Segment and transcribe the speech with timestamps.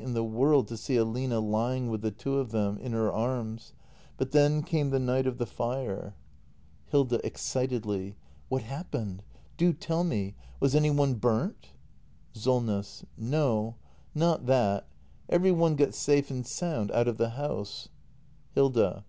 [0.00, 3.72] in the world to see Aline lying with the two of them \ her arms.—
[4.16, 6.14] But then came the night of the fire
[6.88, 7.96] 346 THE MASTER BUILDER [act ii Hilda.
[7.98, 8.16] [Excitedly.]
[8.48, 9.22] What happened?
[9.56, 10.36] Do tell me!
[10.60, 11.70] Was any one burnt?
[12.32, 13.06] SOLNESS.
[13.16, 13.74] No,
[14.14, 14.86] not that.
[15.28, 17.88] Every one got safe and sound out of the house
[18.52, 19.04] Hilda.